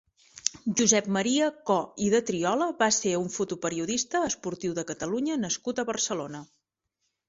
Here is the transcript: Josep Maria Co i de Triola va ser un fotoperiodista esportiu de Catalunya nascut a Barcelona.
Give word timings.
Josep 0.79 1.09
Maria 1.17 1.49
Co 1.69 1.75
i 2.07 2.09
de 2.15 2.23
Triola 2.31 2.71
va 2.81 2.89
ser 2.99 3.15
un 3.21 3.31
fotoperiodista 3.37 4.25
esportiu 4.33 4.77
de 4.83 4.89
Catalunya 4.93 5.43
nascut 5.47 5.81
a 5.87 5.91
Barcelona. 5.97 6.49